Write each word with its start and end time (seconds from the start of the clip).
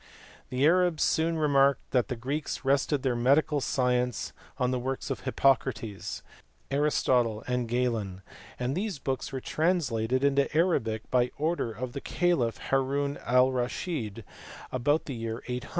The 0.49 0.65
Arabs 0.65 1.03
soon 1.03 1.37
remarked 1.37 1.91
that 1.91 2.07
the 2.07 2.15
Greeks 2.15 2.65
rested 2.65 3.03
their 3.03 3.15
medical 3.15 3.61
science 3.61 4.33
on 4.57 4.71
the 4.71 4.79
works 4.79 5.11
of 5.11 5.19
Hippocrates, 5.19 6.23
Aristotle, 6.71 7.43
and 7.45 7.67
Galen; 7.67 8.23
and 8.57 8.73
these 8.75 8.97
books 8.97 9.31
were 9.31 9.39
translated 9.39 10.23
into 10.23 10.51
Arabic 10.57 11.03
by 11.11 11.29
order 11.37 11.71
of 11.71 11.93
the 11.93 12.01
caliph 12.01 12.57
Haroun 12.71 13.17
Al 13.27 13.51
Raschid 13.51 14.23
about 14.71 15.05
the 15.05 15.13
year 15.13 15.43
800. 15.47 15.69